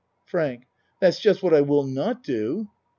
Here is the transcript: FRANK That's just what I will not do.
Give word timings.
FRANK 0.25 0.63
That's 0.99 1.19
just 1.19 1.43
what 1.43 1.53
I 1.53 1.61
will 1.61 1.83
not 1.83 2.23
do. 2.23 2.67